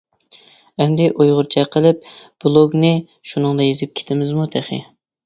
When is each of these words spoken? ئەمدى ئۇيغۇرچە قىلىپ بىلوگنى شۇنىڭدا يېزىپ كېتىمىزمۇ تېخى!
ئەمدى 0.85 1.09
ئۇيغۇرچە 1.09 1.65
قىلىپ 1.75 2.07
بىلوگنى 2.45 2.91
شۇنىڭدا 3.33 3.69
يېزىپ 3.69 3.95
كېتىمىزمۇ 4.01 4.49
تېخى! 4.57 4.81